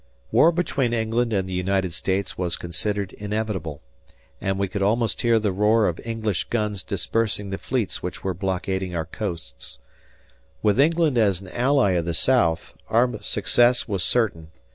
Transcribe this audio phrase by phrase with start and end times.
[0.31, 3.83] War between England and the United States was considered inevitable,
[4.41, 8.33] and we could almost hear the roar of English guns dispersing the fleets which were
[8.33, 9.77] blockading our coasts.
[10.63, 14.47] With England as an ally of the South our success was certain.